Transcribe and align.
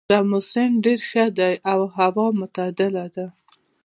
دا 0.11 0.19
موسم 0.31 0.69
ډېر 0.85 0.99
ښه 1.09 1.25
ده 1.37 1.49
او 1.71 1.79
هوا 1.95 2.27
معتدله 2.39 3.05
ده 3.15 3.27